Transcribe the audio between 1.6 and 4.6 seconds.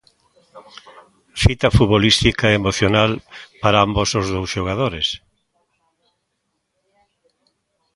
futbolística e emocional para ambos os dous